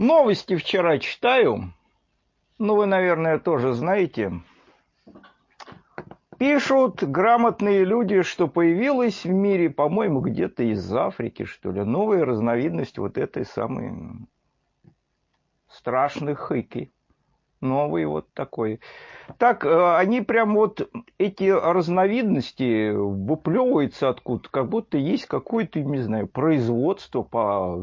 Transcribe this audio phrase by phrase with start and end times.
[0.00, 1.74] Новости вчера читаю.
[2.56, 4.32] Ну, вы, наверное, тоже знаете.
[6.38, 12.96] Пишут грамотные люди, что появилась в мире, по-моему, где-то из Африки, что ли, новая разновидность
[12.96, 13.92] вот этой самой
[15.68, 16.90] страшной хыки.
[17.60, 18.80] Новый вот такой.
[19.36, 26.26] Так, э, они прям вот, эти разновидности выплевываются откуда как будто есть какое-то, не знаю,
[26.26, 27.76] производство по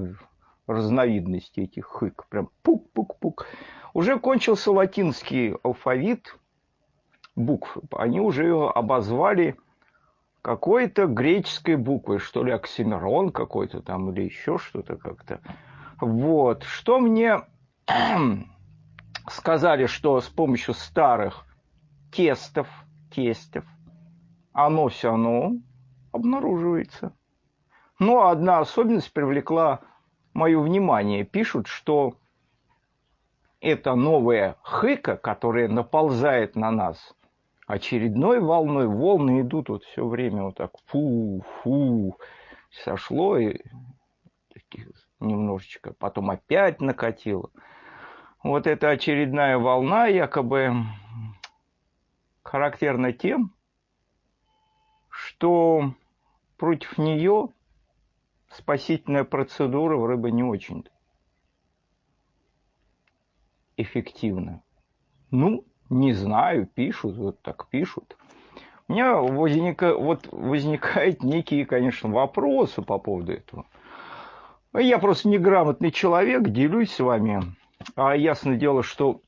[0.68, 2.28] разновидности этих хык.
[2.30, 3.48] Прям пук-пук-пук.
[3.94, 6.38] Уже кончился латинский алфавит
[7.36, 7.78] букв.
[7.92, 9.56] Они уже его обозвали
[10.42, 15.42] какой-то греческой буквой, что ли, оксимирон какой-то там, или еще что-то как-то.
[16.00, 16.64] Вот.
[16.64, 17.42] Что мне
[19.30, 21.46] сказали, что с помощью старых
[22.12, 22.68] тестов,
[23.12, 23.66] тестов,
[24.54, 25.54] оно все оно
[26.12, 27.14] обнаруживается.
[28.00, 29.82] Но одна особенность привлекла
[30.38, 31.26] мое внимание.
[31.26, 32.16] Пишут, что
[33.60, 37.16] это новая хыка, которая наползает на нас,
[37.66, 42.20] очередной волной, волны идут вот все время вот так, фу-фу,
[42.70, 43.60] сошло и
[45.20, 47.50] немножечко, потом опять накатило.
[48.44, 50.72] Вот эта очередная волна якобы
[52.44, 53.56] характерна тем,
[55.10, 55.94] что
[56.58, 57.50] против нее
[58.50, 60.86] спасительная процедура в рыбы не очень
[63.78, 64.64] эффективна.
[65.32, 68.18] Ну, не знаю, пишут, вот так пишут.
[68.88, 73.66] У меня возника, вот возникают некие, конечно, вопросы по поводу этого.
[74.74, 77.42] Я просто неграмотный человек, делюсь с вами.
[77.96, 79.22] А ясное дело, что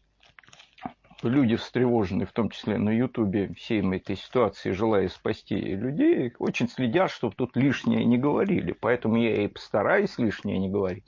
[1.23, 7.11] люди встревоженные, в том числе на Ютубе, всей этой ситуации, желая спасти людей, очень следят,
[7.11, 8.72] чтобы тут лишнее не говорили.
[8.72, 11.06] Поэтому я и постараюсь лишнее не говорить.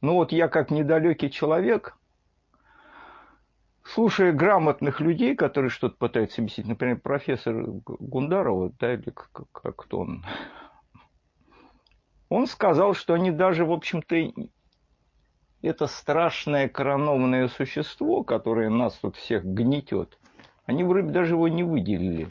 [0.00, 1.96] Но вот я как недалекий человек,
[3.84, 10.00] слушая грамотных людей, которые что-то пытаются объяснить, например, профессор Гундарова, да, или как, как кто
[10.00, 10.24] он,
[12.28, 14.16] он сказал, что они даже, в общем-то,
[15.64, 20.18] это страшное коронованное существо, которое нас тут всех гнетет,
[20.66, 22.28] они вроде даже его не выделили.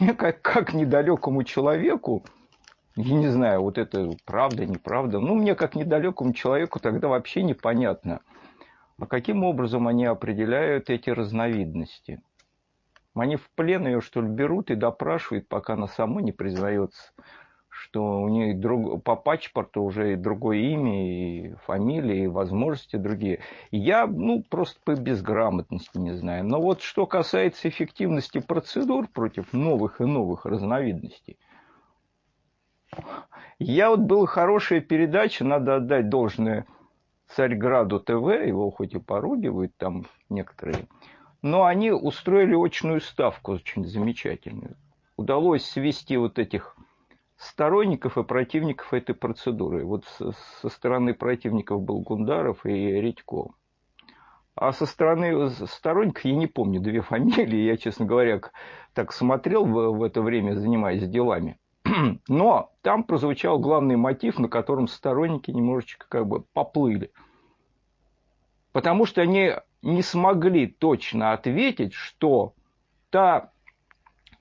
[0.00, 2.24] Мне как, как недалекому человеку,
[2.96, 8.20] я не знаю, вот это правда, неправда, ну, мне как недалекому человеку тогда вообще непонятно,
[8.98, 12.20] а каким образом они определяют эти разновидности.
[13.14, 17.12] Они в плен ее, что ли, берут и допрашивают, пока она сама не признается
[17.78, 23.40] что у нее друг, по паспорту уже и другое имя, и фамилия, и возможности другие.
[23.70, 26.44] Я, ну, просто по безграмотности не знаю.
[26.44, 31.38] Но вот что касается эффективности процедур против новых и новых разновидностей,
[33.60, 36.66] я вот был хорошая передача, надо отдать должное
[37.28, 40.88] Царьграду ТВ, его хоть и поругивают там некоторые,
[41.42, 44.76] но они устроили очную ставку очень замечательную.
[45.16, 46.76] Удалось свести вот этих
[47.38, 49.84] сторонников и противников этой процедуры.
[49.84, 50.04] Вот
[50.60, 53.50] со стороны противников был Гундаров и Редько.
[54.56, 58.40] А со стороны сторонников, я не помню две фамилии, я, честно говоря,
[58.92, 61.58] так смотрел в, это время, занимаясь делами.
[62.28, 67.12] Но там прозвучал главный мотив, на котором сторонники немножечко как бы поплыли.
[68.72, 72.54] Потому что они не смогли точно ответить, что
[73.10, 73.52] та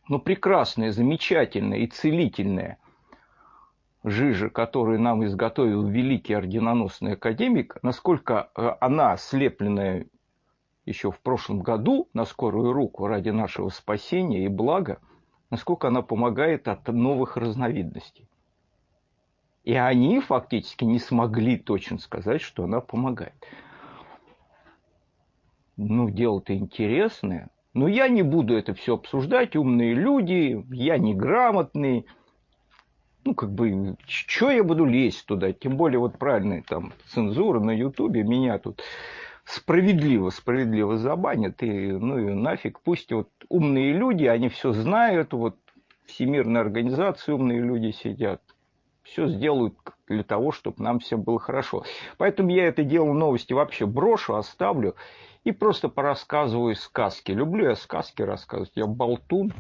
[0.10, 2.80] ну, прекрасная, замечательная и целительная
[4.10, 10.08] жижа, которую нам изготовил великий орденоносный академик, насколько э, она, слепленная
[10.86, 15.00] еще в прошлом году на скорую руку ради нашего спасения и блага,
[15.50, 18.28] насколько она помогает от новых разновидностей.
[19.64, 23.36] И они фактически не смогли точно сказать, что она помогает.
[25.76, 27.50] Ну, дело-то интересное.
[27.74, 29.56] Но я не буду это все обсуждать.
[29.56, 32.08] Умные люди, я неграмотный,
[33.28, 35.52] ну, как бы, что я буду лезть туда?
[35.52, 38.82] Тем более, вот правильная там цензура на Ютубе меня тут
[39.44, 41.62] справедливо, справедливо забанят.
[41.62, 45.58] И, ну, и нафиг, пусть вот умные люди, они все знают, вот
[46.06, 48.42] Всемирная организация, умные люди сидят,
[49.04, 49.76] все сделают
[50.08, 51.84] для того, чтобы нам всем было хорошо.
[52.18, 54.96] Поэтому я это дело новости вообще брошу, оставлю
[55.44, 57.34] и просто порассказываю сказки.
[57.34, 59.52] Люблю я сказки рассказывать, я болтун,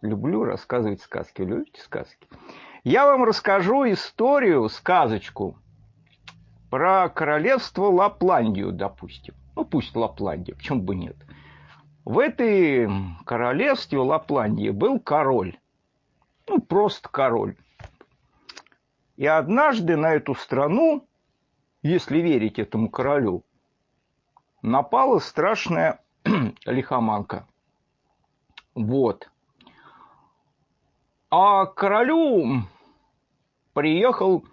[0.00, 1.42] Люблю рассказывать сказки.
[1.42, 2.28] Любите сказки?
[2.84, 5.58] Я вам расскажу историю, сказочку
[6.70, 9.34] про королевство Лапландию, допустим.
[9.56, 11.16] Ну, пусть Лапландия, почему бы нет.
[12.04, 12.88] В этой
[13.24, 15.58] королевстве Лапландии был король.
[16.46, 17.56] Ну, просто король.
[19.16, 21.08] И однажды на эту страну
[21.82, 23.44] если верить этому королю,
[24.62, 26.00] напала страшная
[26.66, 27.46] лихоманка.
[28.74, 29.30] Вот.
[31.30, 32.62] А королю
[33.74, 34.46] приехал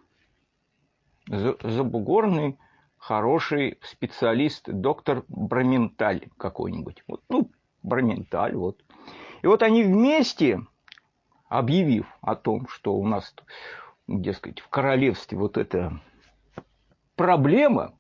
[1.28, 2.60] забугорный
[2.98, 7.04] хороший специалист, доктор Браменталь какой-нибудь.
[7.08, 7.50] Вот, ну,
[7.82, 8.84] Браменталь, вот.
[9.42, 10.66] И вот они вместе,
[11.48, 13.34] объявив о том, что у нас,
[14.08, 16.02] дескать, в королевстве вот эта
[17.16, 17.94] проблема,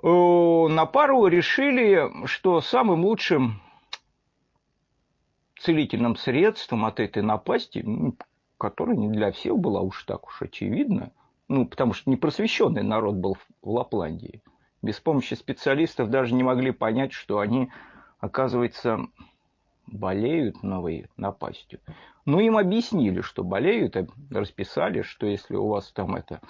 [0.00, 3.60] э, на пару решили, что самым лучшим
[5.66, 7.84] целительным средством от этой напасти,
[8.56, 11.10] которая не для всех была уж так уж очевидна,
[11.48, 14.42] ну, потому что непросвещенный народ был в Лапландии.
[14.80, 17.70] Без помощи специалистов даже не могли понять, что они,
[18.20, 19.08] оказывается,
[19.88, 21.80] болеют новой напастью.
[22.26, 23.96] Ну, им объяснили, что болеют,
[24.30, 26.40] расписали, что если у вас там это...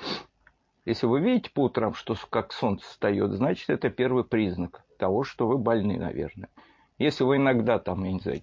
[0.85, 5.49] Если вы видите по утрам, что как солнце встает, значит, это первый признак того, что
[5.49, 6.51] вы больны, наверное.
[6.99, 8.41] Если вы иногда там, я не знаю,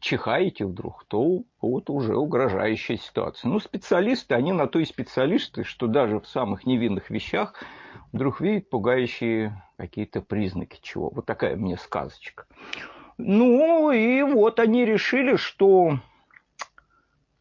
[0.00, 3.48] чихаете вдруг, то вот уже угрожающая ситуация.
[3.48, 7.54] Ну, специалисты, они на то и специалисты, что даже в самых невинных вещах
[8.12, 11.10] вдруг видят пугающие какие-то признаки чего.
[11.10, 12.46] Вот такая мне сказочка.
[13.16, 15.98] Ну, и вот они решили, что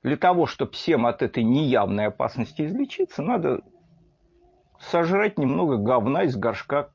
[0.02, 3.62] для того, чтобы всем от этой неявной опасности излечиться, надо
[4.80, 6.90] сожрать немного говна из горшка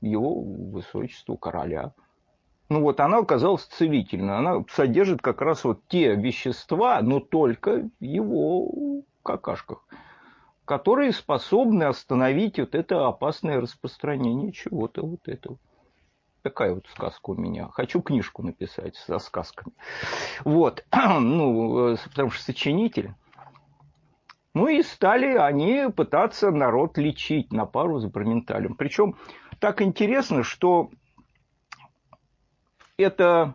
[0.00, 1.92] его высочеству короля–
[2.70, 4.38] ну вот она оказалась целительной.
[4.38, 9.84] Она содержит как раз вот те вещества, но только в его какашках,
[10.64, 15.58] которые способны остановить вот это опасное распространение чего-то вот этого.
[16.42, 17.68] Такая вот сказка у меня.
[17.72, 19.74] Хочу книжку написать со сказками.
[20.44, 20.84] Вот.
[21.20, 23.14] Ну, потому что сочинитель.
[24.54, 28.74] Ну и стали они пытаться народ лечить на пару с Броменталем.
[28.74, 29.16] Причем
[29.58, 30.90] так интересно, что
[33.00, 33.54] это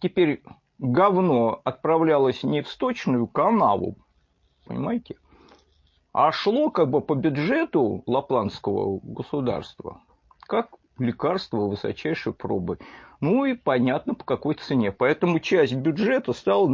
[0.00, 0.42] теперь
[0.78, 3.96] говно отправлялось не в сточную канаву,
[4.66, 5.16] понимаете,
[6.12, 10.00] а шло как бы по бюджету лапландского государства,
[10.40, 12.78] как лекарство высочайшей пробы.
[13.20, 14.92] Ну и понятно, по какой цене.
[14.92, 16.68] Поэтому часть бюджета стала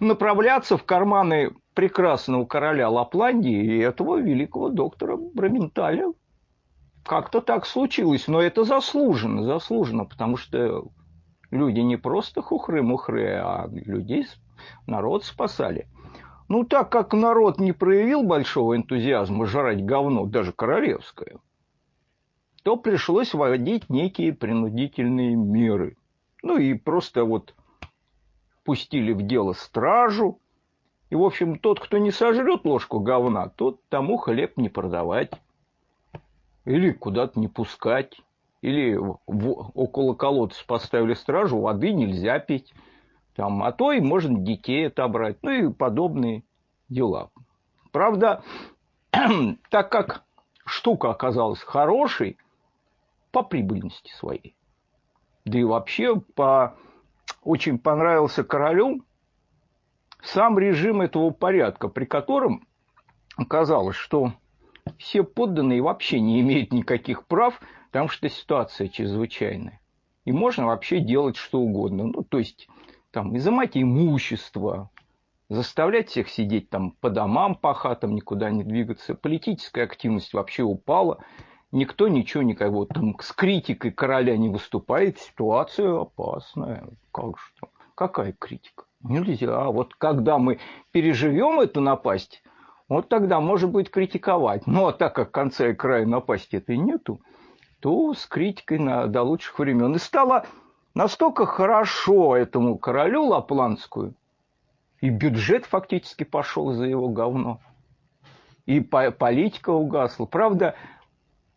[0.00, 6.12] направляться в карманы прекрасного короля Лапландии и этого великого доктора Браменталя,
[7.06, 10.88] как-то так случилось, но это заслуженно, заслуженно, потому что
[11.50, 14.26] люди не просто хухры-мухры, а людей,
[14.86, 15.88] народ спасали.
[16.48, 21.38] Ну, так как народ не проявил большого энтузиазма жрать говно, даже королевское,
[22.62, 25.96] то пришлось вводить некие принудительные меры.
[26.42, 27.54] Ну и просто вот
[28.64, 30.40] пустили в дело стражу.
[31.10, 35.30] И, в общем, тот, кто не сожрет ложку говна, тот тому хлеб не продавать
[36.66, 38.20] или куда-то не пускать,
[38.60, 39.20] или в,
[39.74, 42.74] около колодца поставили стражу, воды нельзя пить,
[43.34, 46.42] там, а то и можно детей отобрать, ну и подобные
[46.88, 47.30] дела.
[47.92, 48.42] Правда,
[49.70, 50.24] так как
[50.64, 52.36] штука оказалась хорошей
[53.30, 54.56] по прибыльности своей,
[55.44, 56.76] да и вообще по,
[57.42, 59.04] очень понравился королю
[60.22, 62.66] сам режим этого порядка, при котором
[63.36, 64.32] оказалось, что
[64.98, 69.80] все подданные вообще не имеют никаких прав, потому что ситуация чрезвычайная.
[70.24, 72.04] И можно вообще делать что угодно.
[72.04, 72.68] Ну, то есть,
[73.10, 74.90] там, изымать имущество,
[75.48, 79.14] заставлять всех сидеть там по домам, по хатам, никуда не двигаться.
[79.14, 81.22] Политическая активность вообще упала.
[81.72, 85.18] Никто ничего никого там с критикой короля не выступает.
[85.18, 86.88] Ситуация опасная.
[87.12, 87.68] Как же?
[87.94, 88.84] Какая критика?
[89.02, 89.56] Нельзя.
[89.56, 90.58] А вот когда мы
[90.90, 92.42] переживем эту напасть,
[92.88, 94.66] вот тогда может быть критиковать.
[94.66, 97.20] Но так как конца и края напасти этой нету,
[97.80, 99.94] то с критикой на, до лучших времен.
[99.94, 100.46] И стало
[100.94, 104.14] настолько хорошо этому королю Лапландскую,
[105.00, 107.60] и бюджет фактически пошел за его говно.
[108.66, 110.26] И политика угасла.
[110.26, 110.74] Правда,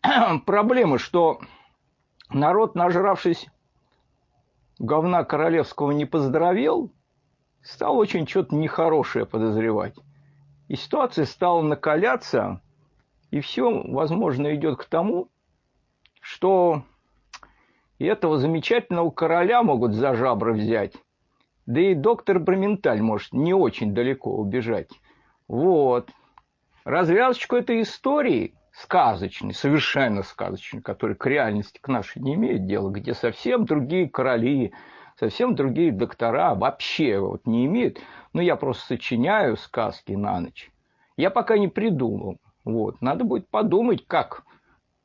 [0.45, 1.39] проблема, что
[2.29, 3.47] народ, нажравшись
[4.77, 6.91] говна королевского, не поздоровел,
[7.61, 9.95] стал очень что-то нехорошее подозревать.
[10.69, 12.61] И ситуация стала накаляться,
[13.31, 15.27] и все, возможно, идет к тому,
[16.21, 16.83] что
[17.97, 20.93] и этого замечательного короля могут за жабры взять.
[21.65, 24.89] Да и доктор Браменталь может не очень далеко убежать.
[25.47, 26.11] Вот.
[26.83, 33.15] Развязочку этой истории, сказочной, совершенно сказочной, которая к реальности к нашей не имеет дела, где
[33.15, 34.71] совсем другие короли,
[35.19, 37.99] совсем другие доктора вообще вот не имеют.
[38.33, 40.71] Ну, я просто сочиняю сказки на ночь.
[41.17, 42.37] я пока не придумал.
[42.63, 43.01] Вот.
[43.01, 44.43] Надо будет подумать, как,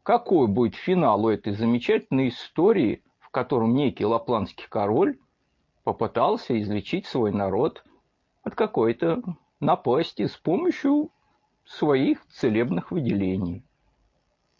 [0.02, 5.18] какой будет финал у этой замечательной истории, в котором некий лапландский король
[5.82, 7.84] попытался излечить свой народ
[8.42, 9.22] от какой-то
[9.60, 11.10] напасти с помощью
[11.64, 13.64] своих целебных выделений.